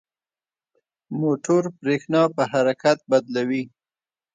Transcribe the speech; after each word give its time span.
موټور 1.21 1.63
برېښنا 1.81 2.21
په 2.35 2.43
حرکت 2.51 2.97
بدلوي. 3.11 3.63